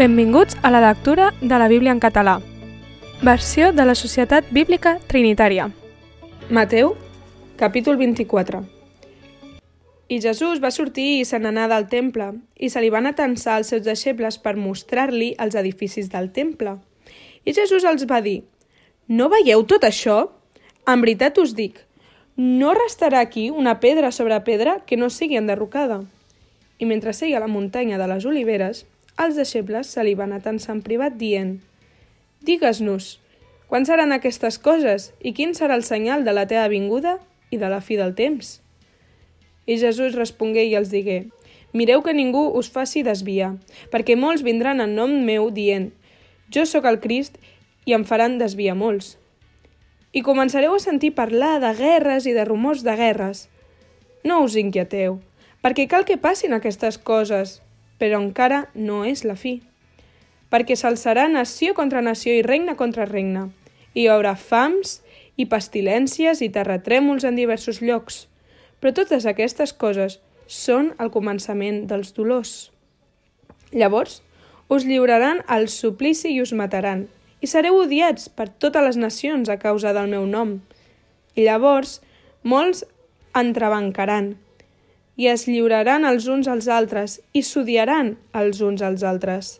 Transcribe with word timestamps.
Benvinguts 0.00 0.56
a 0.62 0.70
la 0.70 0.80
lectura 0.80 1.34
de 1.42 1.58
la 1.58 1.68
Bíblia 1.68 1.92
en 1.92 1.98
català. 2.00 2.40
Versió 3.20 3.70
de 3.70 3.84
la 3.84 3.94
Societat 3.94 4.46
Bíblica 4.50 4.94
Trinitària. 5.06 5.66
Mateu, 6.48 6.94
capítol 7.60 7.98
24. 8.00 8.62
I 10.08 10.20
Jesús 10.24 10.62
va 10.64 10.70
sortir 10.72 11.18
i 11.18 11.26
se 11.28 11.36
n'anà 11.36 11.66
del 11.68 11.84
temple, 11.92 12.30
i 12.56 12.70
se 12.72 12.80
li 12.80 12.88
van 12.88 13.10
atensar 13.10 13.58
els 13.60 13.68
seus 13.74 13.82
deixebles 13.84 14.38
per 14.40 14.54
mostrar-li 14.56 15.34
els 15.36 15.58
edificis 15.60 16.08
del 16.08 16.30
temple. 16.32 16.78
I 17.44 17.52
Jesús 17.52 17.84
els 17.84 18.06
va 18.08 18.22
dir, 18.24 18.38
No 19.06 19.28
veieu 19.28 19.66
tot 19.68 19.84
això? 19.84 20.30
En 20.88 21.04
veritat 21.04 21.36
us 21.44 21.52
dic, 21.52 21.76
no 22.38 22.72
restarà 22.72 23.20
aquí 23.20 23.50
una 23.50 23.76
pedra 23.84 24.12
sobre 24.16 24.40
pedra 24.48 24.78
que 24.86 24.96
no 24.96 25.10
sigui 25.10 25.36
enderrocada. 25.36 26.00
I 26.78 26.88
mentre 26.88 27.12
seia 27.12 27.36
a 27.36 27.44
la 27.44 27.52
muntanya 27.52 28.00
de 28.00 28.08
les 28.08 28.24
Oliveres, 28.24 28.86
els 29.18 29.36
deixebles 29.36 29.90
se 29.90 30.04
li 30.04 30.14
van 30.14 30.32
atensar 30.36 30.76
en 30.76 30.84
privat 30.86 31.16
dient 31.18 31.58
Digues-nos, 32.46 33.18
quan 33.68 33.84
seran 33.86 34.12
aquestes 34.14 34.56
coses 34.58 35.10
i 35.20 35.34
quin 35.36 35.52
serà 35.54 35.76
el 35.76 35.84
senyal 35.84 36.24
de 36.24 36.32
la 36.32 36.46
teva 36.50 36.68
vinguda 36.72 37.18
i 37.50 37.58
de 37.60 37.68
la 37.68 37.82
fi 37.84 37.98
del 38.00 38.14
temps? 38.18 38.60
I 39.66 39.76
Jesús 39.78 40.16
respongué 40.18 40.64
i 40.66 40.74
els 40.78 40.90
digué 40.90 41.26
Mireu 41.72 42.02
que 42.02 42.14
ningú 42.16 42.48
us 42.58 42.70
faci 42.74 43.04
desviar, 43.06 43.52
perquè 43.92 44.16
molts 44.18 44.42
vindran 44.42 44.80
en 44.82 44.96
nom 44.98 45.12
meu 45.26 45.50
dient 45.54 45.92
Jo 46.50 46.64
sóc 46.66 46.88
el 46.90 46.98
Crist 46.98 47.38
i 47.86 47.94
em 47.94 48.04
faran 48.04 48.38
desviar 48.40 48.74
molts. 48.74 49.14
I 50.10 50.24
començareu 50.26 50.74
a 50.74 50.82
sentir 50.82 51.12
parlar 51.14 51.60
de 51.62 51.70
guerres 51.78 52.26
i 52.26 52.34
de 52.34 52.44
rumors 52.44 52.82
de 52.82 52.96
guerres. 52.98 53.46
No 54.26 54.40
us 54.42 54.56
inquieteu, 54.58 55.20
perquè 55.62 55.86
cal 55.86 56.04
que 56.08 56.18
passin 56.18 56.56
aquestes 56.56 56.98
coses, 56.98 57.60
però 58.00 58.18
encara 58.22 58.64
no 58.74 59.04
és 59.04 59.22
la 59.28 59.36
fi. 59.36 59.60
Perquè 60.50 60.74
s'alçarà 60.74 61.28
nació 61.28 61.76
contra 61.76 62.02
nació 62.02 62.34
i 62.34 62.42
regne 62.42 62.74
contra 62.80 63.06
regne. 63.06 63.50
Hi 63.94 64.08
haurà 64.08 64.34
fams 64.34 64.98
i 65.36 65.46
pestilències 65.46 66.40
i 66.42 66.50
terratrèmols 66.50 67.26
en 67.28 67.38
diversos 67.38 67.78
llocs. 67.84 68.24
Però 68.80 68.94
totes 68.96 69.28
aquestes 69.28 69.76
coses 69.76 70.18
són 70.48 70.94
el 70.98 71.12
començament 71.14 71.84
dels 71.86 72.14
dolors. 72.16 72.72
Llavors, 73.70 74.22
us 74.70 74.86
lliuraran 74.86 75.44
al 75.46 75.68
suplici 75.68 76.32
i 76.34 76.40
us 76.42 76.52
mataran, 76.56 77.06
i 77.40 77.46
sereu 77.46 77.78
odiats 77.84 78.28
per 78.28 78.48
totes 78.50 78.84
les 78.84 78.98
nacions 78.98 79.48
a 79.48 79.58
causa 79.62 79.94
del 79.96 80.10
meu 80.10 80.26
nom. 80.26 80.58
I 81.38 81.46
llavors 81.46 82.00
molts 82.42 82.84
entrebancaran 83.36 84.34
i 85.20 85.26
es 85.28 85.42
lliuraran 85.44 86.06
els 86.08 86.26
uns 86.32 86.48
als 86.48 86.66
altres 86.72 87.18
i 87.36 87.42
s'odiaran 87.44 88.14
els 88.40 88.62
uns 88.64 88.80
als 88.80 89.02
altres. 89.04 89.58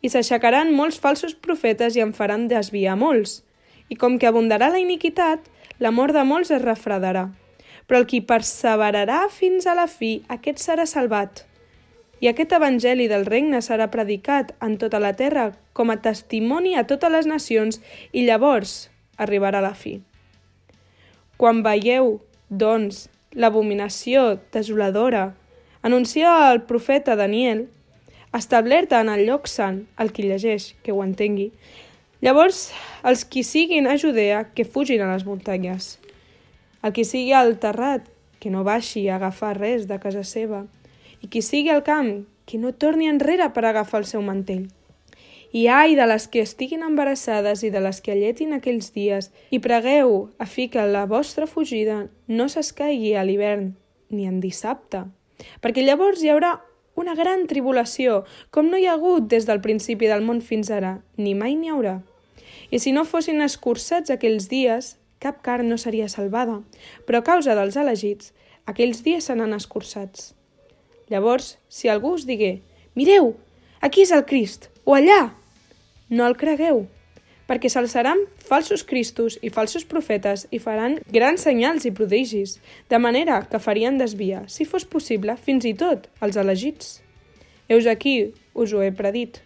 I 0.00 0.08
s'aixecaran 0.08 0.72
molts 0.72 0.96
falsos 1.02 1.34
profetes 1.36 1.98
i 1.98 2.02
en 2.04 2.14
faran 2.16 2.46
desviar 2.48 2.96
molts. 2.96 3.42
I 3.92 3.98
com 4.00 4.16
que 4.16 4.30
abundarà 4.30 4.70
la 4.72 4.80
iniquitat, 4.80 5.44
l'amor 5.84 6.14
de 6.16 6.24
molts 6.24 6.54
es 6.56 6.64
refredarà. 6.64 7.26
Però 7.84 8.00
el 8.00 8.08
qui 8.08 8.22
perseverarà 8.24 9.26
fins 9.28 9.68
a 9.68 9.76
la 9.76 9.84
fi, 9.84 10.22
aquest 10.32 10.64
serà 10.64 10.88
salvat. 10.88 11.44
I 12.24 12.32
aquest 12.32 12.56
evangeli 12.56 13.10
del 13.10 13.28
regne 13.28 13.60
serà 13.60 13.90
predicat 13.92 14.56
en 14.64 14.78
tota 14.80 15.02
la 15.02 15.12
terra 15.18 15.50
com 15.76 15.92
a 15.92 16.00
testimoni 16.00 16.72
a 16.78 16.86
totes 16.88 17.12
les 17.12 17.28
nacions 17.28 17.82
i 18.12 18.24
llavors 18.24 18.86
arribarà 19.20 19.60
la 19.60 19.74
fi. 19.76 19.98
Quan 21.36 21.60
veieu, 21.66 22.14
doncs, 22.48 23.10
l'abominació 23.34 24.38
desoladora 24.52 25.32
anuncia 25.82 26.52
el 26.52 26.62
profeta 26.62 27.16
Daniel, 27.16 27.68
establerta 28.32 29.00
en 29.00 29.10
el 29.12 29.26
lloc 29.26 29.48
sant, 29.50 29.86
el 29.98 30.12
qui 30.12 30.24
llegeix, 30.28 30.72
que 30.82 30.92
ho 30.92 31.02
entengui, 31.04 31.50
llavors 32.22 32.70
els 33.04 33.24
qui 33.24 33.42
siguin 33.44 33.88
a 33.88 33.98
Judea 33.98 34.44
que 34.54 34.64
fugin 34.64 35.02
a 35.02 35.10
les 35.12 35.26
muntanyes. 35.26 35.96
El 36.82 36.94
qui 36.94 37.04
sigui 37.04 37.34
al 37.36 37.58
terrat, 37.62 38.06
que 38.40 38.50
no 38.50 38.64
baixi 38.66 39.06
a 39.08 39.16
agafar 39.16 39.56
res 39.58 39.86
de 39.90 39.98
casa 40.02 40.24
seva, 40.26 40.64
i 41.22 41.28
qui 41.30 41.42
sigui 41.42 41.70
al 41.70 41.84
camp, 41.86 42.24
que 42.46 42.58
no 42.58 42.72
torni 42.74 43.10
enrere 43.10 43.48
per 43.54 43.66
agafar 43.66 44.02
el 44.02 44.08
seu 44.08 44.22
mantell. 44.22 44.66
I 45.52 45.66
ai 45.68 45.94
de 45.94 46.06
les 46.08 46.24
que 46.32 46.40
estiguin 46.40 46.80
embarassades 46.80 47.60
i 47.60 47.68
de 47.70 47.80
les 47.84 48.00
que 48.00 48.14
alletin 48.14 48.54
aquells 48.56 48.88
dies, 48.94 49.28
i 49.52 49.60
pregueu 49.60 50.30
a 50.40 50.46
fi 50.48 50.70
que 50.72 50.84
la 50.88 51.04
vostra 51.04 51.46
fugida 51.46 52.06
no 52.26 52.48
s'escaigui 52.48 53.12
a 53.12 53.24
l'hivern 53.28 53.74
ni 54.08 54.24
en 54.28 54.40
dissabte, 54.40 55.04
perquè 55.60 55.84
llavors 55.84 56.22
hi 56.22 56.30
haurà 56.32 56.54
una 56.96 57.14
gran 57.16 57.44
tribulació, 57.48 58.22
com 58.50 58.68
no 58.68 58.80
hi 58.80 58.86
ha 58.88 58.96
hagut 58.96 59.28
des 59.28 59.44
del 59.48 59.60
principi 59.64 60.08
del 60.08 60.24
món 60.24 60.40
fins 60.40 60.70
ara, 60.72 60.98
ni 61.16 61.34
mai 61.36 61.56
n'hi 61.56 61.72
haurà. 61.72 61.98
I 62.72 62.80
si 62.80 62.92
no 62.96 63.04
fossin 63.04 63.44
escurçats 63.44 64.12
aquells 64.12 64.48
dies, 64.48 64.96
cap 65.20 65.44
carn 65.44 65.68
no 65.68 65.76
seria 65.76 66.08
salvada, 66.08 66.60
però 67.04 67.20
a 67.20 67.26
causa 67.28 67.56
dels 67.58 67.76
elegits, 67.76 68.32
aquells 68.64 69.04
dies 69.04 69.28
seran 69.28 69.52
escurçats. 69.56 70.32
Llavors, 71.12 71.58
si 71.68 71.92
algú 71.92 72.16
us 72.16 72.24
digué, 72.24 72.62
mireu, 72.96 73.34
aquí 73.80 74.04
és 74.08 74.12
el 74.16 74.24
Crist, 74.24 74.70
o 74.84 74.96
allà, 74.96 75.34
no 76.12 76.26
el 76.28 76.36
cregueu, 76.36 76.84
perquè 77.48 77.70
s'alçaran 77.72 78.20
falsos 78.44 78.84
cristos 78.84 79.38
i 79.40 79.50
falsos 79.52 79.86
profetes 79.88 80.44
i 80.52 80.60
faran 80.60 80.98
grans 81.12 81.46
senyals 81.48 81.86
i 81.88 81.92
prodigis, 81.96 82.58
de 82.92 83.00
manera 83.00 83.40
que 83.48 83.60
farien 83.60 83.96
desviar, 84.00 84.44
si 84.52 84.68
fos 84.68 84.84
possible, 84.84 85.36
fins 85.40 85.64
i 85.64 85.72
tot 85.72 86.10
els 86.20 86.36
elegits. 86.36 87.00
Heus 87.68 87.88
aquí, 87.88 88.34
us 88.52 88.72
ho 88.72 88.82
he 88.84 88.92
predit. 88.92 89.40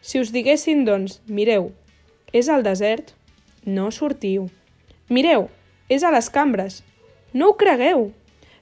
Si 0.00 0.20
us 0.20 0.32
diguessin, 0.32 0.84
doncs, 0.88 1.20
mireu, 1.28 1.70
és 2.32 2.48
al 2.48 2.64
desert, 2.64 3.12
no 3.64 3.90
sortiu. 3.92 4.48
Mireu, 5.08 5.48
és 5.92 6.04
a 6.04 6.12
les 6.12 6.30
cambres, 6.32 6.80
no 7.32 7.50
ho 7.50 7.58
cregueu, 7.60 8.08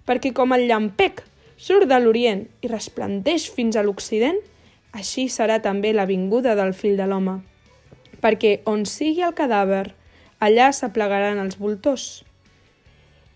perquè 0.07 0.33
com 0.35 0.55
el 0.55 0.67
llampec 0.67 1.23
surt 1.55 1.87
de 1.91 1.99
l'Orient 2.03 2.49
i 2.63 2.71
resplendeix 2.71 3.47
fins 3.55 3.79
a 3.79 3.85
l'Occident, 3.87 4.41
així 4.93 5.29
serà 5.29 5.59
també 5.65 5.93
la 5.93 6.07
vinguda 6.07 6.55
del 6.59 6.75
fill 6.77 6.99
de 7.01 7.07
l'home. 7.09 7.41
Perquè 8.23 8.61
on 8.69 8.85
sigui 8.87 9.25
el 9.27 9.35
cadàver, 9.35 9.87
allà 10.41 10.69
s'aplegaran 10.73 11.41
els 11.43 11.59
voltors. 11.59 12.23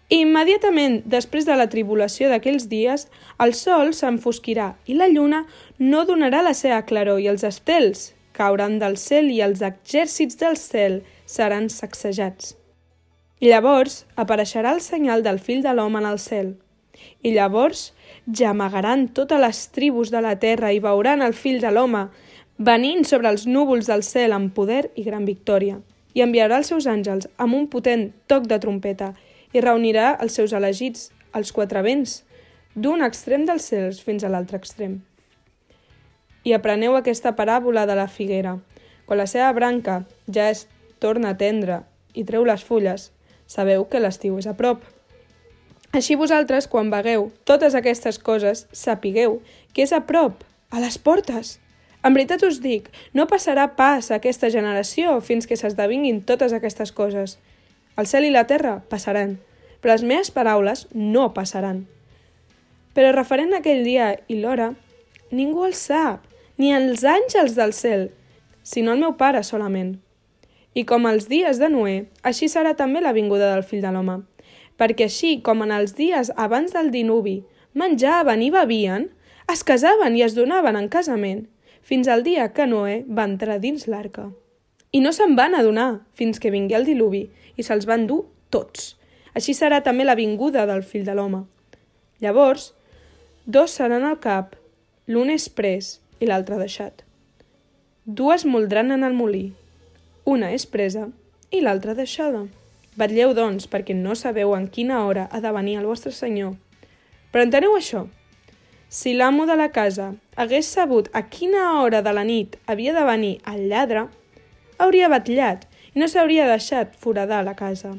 I 0.09 0.21
immediatament 0.23 1.01
després 1.11 1.47
de 1.49 1.57
la 1.59 1.67
tribulació 1.67 2.29
d'aquells 2.31 2.69
dies, 2.71 3.09
el 3.43 3.55
sol 3.59 3.91
s'enfosquirà 3.97 4.75
i 4.87 4.95
la 4.95 5.09
lluna 5.11 5.43
no 5.83 6.05
donarà 6.07 6.45
la 6.47 6.55
seva 6.55 6.85
claror 6.87 7.19
i 7.19 7.27
els 7.33 7.43
estels 7.43 8.13
cauran 8.37 8.79
del 8.79 8.95
cel 9.01 9.33
i 9.33 9.41
els 9.43 9.65
exèrcits 9.67 10.39
del 10.39 10.61
cel 10.61 11.01
seran 11.27 11.67
sacsejats. 11.73 12.55
I 13.41 13.51
llavors 13.51 14.05
apareixerà 14.15 14.77
el 14.77 14.85
senyal 14.85 15.25
del 15.27 15.41
fill 15.43 15.65
de 15.65 15.75
l'home 15.75 15.99
en 16.01 16.07
el 16.13 16.21
cel. 16.23 16.55
I 17.23 17.33
llavors 17.35 17.91
Gemegaran 18.27 19.07
totes 19.15 19.39
les 19.39 19.59
tribus 19.71 20.11
de 20.11 20.21
la 20.21 20.35
terra 20.43 20.73
i 20.75 20.81
veuran 20.83 21.23
el 21.23 21.35
fill 21.35 21.61
de 21.63 21.71
l'home 21.71 22.09
venint 22.59 23.05
sobre 23.07 23.31
els 23.31 23.45
núvols 23.47 23.87
del 23.87 24.03
cel 24.03 24.35
amb 24.35 24.51
poder 24.55 24.89
i 24.99 25.05
gran 25.07 25.25
victòria. 25.29 25.79
I 26.15 26.25
enviarà 26.25 26.59
els 26.59 26.73
seus 26.73 26.89
àngels 26.91 27.29
amb 27.39 27.55
un 27.55 27.69
potent 27.71 28.09
toc 28.27 28.49
de 28.51 28.59
trompeta 28.59 29.13
i 29.55 29.63
reunirà 29.63 30.17
els 30.19 30.35
seus 30.35 30.53
elegits, 30.57 31.13
els 31.39 31.53
quatre 31.53 31.83
vents, 31.87 32.25
d'un 32.75 33.05
extrem 33.05 33.45
dels 33.47 33.69
cels 33.71 34.01
fins 34.03 34.25
a 34.25 34.33
l'altre 34.33 34.59
extrem. 34.59 34.99
I 36.43 36.55
apreneu 36.57 36.97
aquesta 36.97 37.37
paràbola 37.37 37.87
de 37.87 37.95
la 37.95 38.09
figuera. 38.09 38.57
Quan 39.07 39.23
la 39.23 39.29
seva 39.31 39.53
branca 39.53 40.01
ja 40.27 40.49
es 40.51 40.67
torna 40.99 41.37
tendra 41.39 41.85
i 42.15 42.25
treu 42.27 42.45
les 42.45 42.65
fulles, 42.65 43.13
sabeu 43.47 43.87
que 43.87 44.03
l'estiu 44.03 44.39
és 44.43 44.51
a 44.51 44.57
prop. 44.59 44.83
Així 45.97 46.13
vosaltres, 46.21 46.67
quan 46.69 46.91
vegueu 46.93 47.31
totes 47.49 47.75
aquestes 47.79 48.19
coses, 48.21 48.67
sapigueu 48.77 49.39
que 49.73 49.81
és 49.87 49.95
a 49.97 50.03
prop, 50.05 50.43
a 50.69 50.83
les 50.83 50.99
portes. 51.01 51.55
En 52.05 52.13
veritat 52.13 52.45
us 52.45 52.59
dic, 52.61 52.91
no 53.17 53.25
passarà 53.31 53.65
pas 53.79 54.11
aquesta 54.13 54.51
generació 54.53 55.15
fins 55.25 55.49
que 55.49 55.57
s'esdevinguin 55.57 56.21
totes 56.29 56.53
aquestes 56.53 56.93
coses. 56.93 57.39
El 57.97 58.11
cel 58.11 58.29
i 58.29 58.35
la 58.35 58.45
terra 58.45 58.75
passaran, 58.93 59.39
però 59.81 59.97
les 59.97 60.05
meves 60.05 60.31
paraules 60.37 60.85
no 60.93 61.31
passaran. 61.33 61.87
Però 62.93 63.17
referent 63.17 63.57
a 63.57 63.65
aquell 63.65 63.81
dia 63.89 64.13
i 64.29 64.37
l'hora, 64.43 64.75
ningú 65.33 65.65
el 65.65 65.73
sap, 65.73 66.29
ni 66.61 66.77
els 66.77 67.09
àngels 67.09 67.57
del 67.57 67.73
cel, 67.73 68.11
sinó 68.61 68.93
el 68.93 69.01
meu 69.01 69.17
pare 69.17 69.41
solament. 69.41 69.97
I 70.77 70.85
com 70.85 71.09
els 71.09 71.33
dies 71.33 71.57
de 71.57 71.73
Noé, 71.73 72.01
així 72.21 72.53
serà 72.53 72.77
també 72.77 73.01
la 73.01 73.17
vinguda 73.17 73.55
del 73.55 73.65
fill 73.65 73.81
de 73.81 73.97
l'home 73.97 74.21
perquè 74.77 75.09
així 75.09 75.41
com 75.43 75.63
en 75.65 75.73
els 75.73 75.97
dies 75.97 76.33
abans 76.37 76.73
del 76.77 76.91
dinuvi 76.95 77.43
menjaven 77.77 78.41
i 78.43 78.51
bevien, 78.51 79.11
es 79.53 79.63
casaven 79.63 80.17
i 80.17 80.25
es 80.25 80.35
donaven 80.35 80.79
en 80.79 80.89
casament, 80.89 81.45
fins 81.87 82.09
al 82.09 82.25
dia 82.27 82.49
que 82.57 82.67
Noé 82.67 83.05
va 83.07 83.29
entrar 83.29 83.61
dins 83.63 83.87
l'arca. 83.87 84.31
I 84.91 85.03
no 85.05 85.13
se'n 85.13 85.37
van 85.37 85.55
adonar 85.55 86.01
fins 86.17 86.41
que 86.41 86.51
vingué 86.51 86.79
el 86.79 86.89
diluvi 86.89 87.27
i 87.57 87.63
se'ls 87.63 87.87
van 87.87 88.09
dur 88.09 88.25
tots. 88.51 88.95
Així 89.37 89.53
serà 89.55 89.83
també 89.85 90.07
la 90.09 90.17
vinguda 90.17 90.65
del 90.67 90.83
fill 90.83 91.05
de 91.05 91.15
l'home. 91.15 91.45
Llavors, 92.25 92.73
dos 93.45 93.77
seran 93.77 94.07
al 94.09 94.19
cap, 94.25 94.57
l'un 95.07 95.31
és 95.31 95.51
pres 95.53 95.99
i 96.19 96.27
l'altre 96.27 96.57
deixat. 96.57 97.05
dues 98.07 98.45
moldran 98.47 98.93
en 98.95 99.05
el 99.05 99.13
molí. 99.13 99.53
Una 100.25 100.53
és 100.55 100.65
presa 100.67 101.09
i 101.51 101.61
l'altra 101.61 101.95
deixada. 101.95 102.47
Vetlleu, 102.97 103.35
doncs, 103.37 103.67
perquè 103.69 103.95
no 103.97 104.15
sabeu 104.17 104.55
en 104.57 104.69
quina 104.73 105.03
hora 105.05 105.27
ha 105.31 105.41
de 105.45 105.53
venir 105.53 105.77
el 105.81 105.89
vostre 105.89 106.13
senyor. 106.17 106.55
Però 107.33 107.45
enteneu 107.45 107.77
això. 107.77 108.07
Si 108.89 109.13
l'amo 109.13 109.45
de 109.47 109.57
la 109.59 109.69
casa 109.75 110.15
hagués 110.37 110.69
sabut 110.73 111.11
a 111.13 111.27
quina 111.29 111.83
hora 111.83 112.01
de 112.03 112.13
la 112.17 112.25
nit 112.25 112.57
havia 112.67 112.95
de 112.97 113.05
venir 113.05 113.33
el 113.53 113.67
lladre, 113.69 114.07
hauria 114.79 115.11
batllat 115.13 115.67
i 115.93 116.01
no 116.01 116.09
s'hauria 116.09 116.47
deixat 116.49 116.95
foradar 117.01 117.43
la 117.45 117.57
casa. 117.59 117.97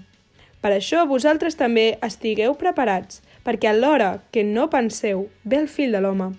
Per 0.61 0.71
això 0.73 1.03
vosaltres 1.05 1.57
també 1.59 1.97
estigueu 2.01 2.55
preparats, 2.57 3.21
perquè 3.45 3.69
a 3.69 3.75
l'hora 3.77 4.09
que 4.31 4.43
no 4.43 4.69
penseu 4.73 5.27
ve 5.43 5.61
el 5.61 5.67
fill 5.69 5.93
de 5.93 6.01
l'home. 6.01 6.31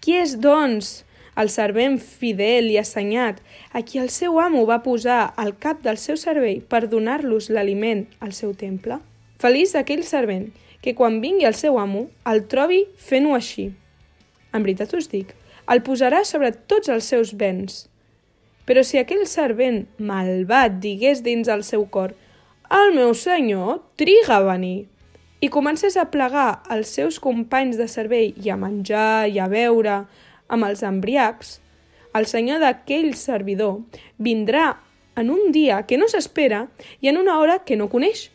Qui 0.00 0.16
és, 0.20 0.38
doncs, 0.40 1.02
el 1.40 1.50
servent 1.50 1.98
fidel 1.98 2.70
i 2.70 2.78
assenyat, 2.78 3.40
a 3.72 3.82
qui 3.82 4.00
el 4.02 4.10
seu 4.14 4.38
amo 4.40 4.64
va 4.68 4.82
posar 4.84 5.32
al 5.36 5.54
cap 5.58 5.82
del 5.82 5.98
seu 5.98 6.18
servei 6.20 6.60
per 6.60 6.84
donar-los 6.90 7.50
l'aliment 7.50 8.04
al 8.20 8.34
seu 8.36 8.54
temple? 8.54 9.00
Feliç 9.42 9.74
aquell 9.74 10.04
servent 10.06 10.50
que 10.84 10.94
quan 10.94 11.20
vingui 11.22 11.48
el 11.48 11.56
seu 11.58 11.78
amo 11.80 12.06
el 12.30 12.44
trobi 12.50 12.84
fent-ho 12.96 13.34
així. 13.34 13.70
En 14.54 14.62
veritat 14.62 14.94
us 14.94 15.10
dic, 15.10 15.34
el 15.70 15.82
posarà 15.82 16.22
sobre 16.28 16.52
tots 16.52 16.92
els 16.92 17.08
seus 17.08 17.34
béns. 17.34 17.84
Però 18.64 18.84
si 18.84 19.00
aquell 19.00 19.26
servent 19.28 19.84
malvat 19.98 20.78
digués 20.80 21.24
dins 21.24 21.50
el 21.52 21.64
seu 21.64 21.86
cor 21.90 22.14
«El 22.72 22.94
meu 22.96 23.12
senyor 23.12 23.82
triga 24.00 24.38
a 24.38 24.44
venir», 24.44 24.86
i 25.44 25.50
comencés 25.52 25.98
a 26.00 26.06
plegar 26.08 26.62
els 26.72 26.88
seus 26.96 27.18
companys 27.20 27.76
de 27.76 27.84
servei 27.90 28.30
i 28.40 28.48
a 28.48 28.56
menjar 28.56 29.26
i 29.28 29.36
a 29.42 29.48
beure, 29.52 30.04
amb 30.54 30.68
els 30.68 30.82
embriacs, 30.86 31.58
el 32.14 32.28
senyor 32.30 32.62
d'aquell 32.62 33.12
servidor 33.18 33.82
vindrà 34.22 34.76
en 35.16 35.30
un 35.30 35.50
dia 35.52 35.82
que 35.86 35.98
no 35.98 36.08
s'espera 36.10 36.68
i 37.00 37.10
en 37.10 37.18
una 37.18 37.38
hora 37.38 37.60
que 37.66 37.76
no 37.76 37.90
coneix, 37.90 38.30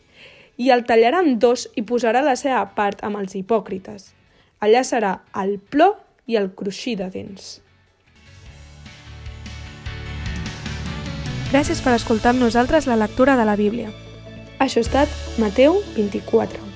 i 0.60 0.68
el 0.70 0.84
tallarà 0.84 1.22
en 1.24 1.38
dos 1.40 1.68
i 1.80 1.84
posarà 1.88 2.20
la 2.24 2.36
seva 2.36 2.62
part 2.76 3.00
amb 3.06 3.20
els 3.20 3.36
hipòcrites. 3.38 4.12
Allà 4.60 4.84
serà 4.84 5.16
el 5.40 5.56
plor 5.72 5.96
i 6.28 6.36
el 6.36 6.52
cruixir 6.52 6.98
de 7.00 7.08
dents. 7.12 7.58
Gràcies 11.50 11.80
per 11.82 11.96
escoltar 11.96 12.34
amb 12.34 12.44
nosaltres 12.44 12.86
la 12.86 13.00
lectura 13.00 13.34
de 13.40 13.48
la 13.48 13.56
Bíblia. 13.58 13.90
Això 14.60 14.84
ha 14.84 14.86
estat 14.86 15.40
Mateu 15.40 15.80
24. 15.96 16.69